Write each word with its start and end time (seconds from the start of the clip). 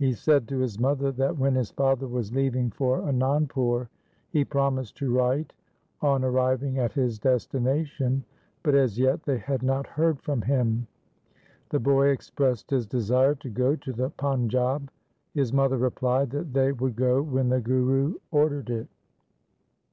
He 0.00 0.14
said 0.14 0.48
to 0.48 0.58
his 0.58 0.80
mother 0.80 1.12
that 1.12 1.38
when 1.38 1.54
his 1.54 1.70
father 1.70 2.08
was 2.08 2.32
leaving 2.34 2.70
for 2.72 3.02
Anandpur 3.02 3.86
he 4.28 4.44
promised 4.44 4.96
to 4.96 5.14
write 5.14 5.52
on 6.02 6.24
arriving 6.24 6.80
at 6.80 6.94
his 6.94 7.20
destination, 7.20 8.24
but 8.64 8.74
as 8.74 8.98
yet 8.98 9.22
they 9.22 9.38
had 9.38 9.62
not 9.62 9.86
heard 9.86 10.18
from 10.22 10.42
him. 10.42 10.88
The 11.68 11.78
boy 11.78 12.08
expressed 12.08 12.70
his 12.70 12.84
desire 12.84 13.36
to 13.36 13.48
go 13.48 13.76
to 13.76 13.92
the 13.92 14.10
Panjab. 14.10 14.90
His 15.34 15.52
mother 15.52 15.78
replied 15.78 16.30
that 16.30 16.52
they 16.52 16.72
would 16.72 16.96
go 16.96 17.22
when 17.22 17.48
the 17.48 17.60
Guru 17.60 18.16
ordered 18.32 18.70
it. 18.70 18.88